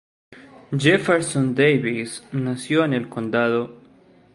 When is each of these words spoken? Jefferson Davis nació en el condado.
Jefferson 0.75 1.53
Davis 1.53 2.23
nació 2.31 2.85
en 2.85 2.93
el 2.93 3.07
condado. 3.07 3.75